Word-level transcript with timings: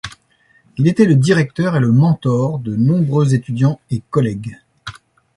Il 0.79 0.87
était 0.87 1.05
le 1.05 1.13
directeur 1.13 1.75
et 1.75 1.79
le 1.79 1.91
mentor 1.91 2.57
de 2.57 2.75
nombreux 2.75 3.35
étudiants 3.35 3.79
et 3.91 4.01
collègues. 4.09 4.57